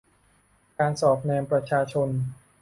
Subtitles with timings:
[0.79, 2.09] การสอดแนมประชาชน